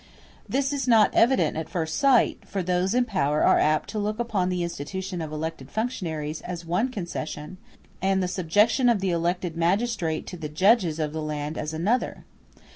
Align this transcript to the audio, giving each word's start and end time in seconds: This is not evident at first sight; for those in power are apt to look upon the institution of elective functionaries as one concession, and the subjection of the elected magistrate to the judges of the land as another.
This 0.49 0.73
is 0.73 0.87
not 0.87 1.13
evident 1.13 1.57
at 1.57 1.69
first 1.69 1.95
sight; 1.95 2.39
for 2.47 2.63
those 2.63 2.95
in 2.95 3.05
power 3.05 3.43
are 3.43 3.59
apt 3.59 3.87
to 3.91 3.99
look 3.99 4.17
upon 4.17 4.49
the 4.49 4.63
institution 4.63 5.21
of 5.21 5.31
elective 5.31 5.69
functionaries 5.69 6.41
as 6.41 6.65
one 6.65 6.89
concession, 6.89 7.59
and 8.01 8.23
the 8.23 8.27
subjection 8.27 8.89
of 8.89 8.99
the 8.99 9.11
elected 9.11 9.55
magistrate 9.55 10.25
to 10.25 10.37
the 10.37 10.49
judges 10.49 10.97
of 10.97 11.13
the 11.13 11.21
land 11.21 11.55
as 11.55 11.71
another. 11.71 12.25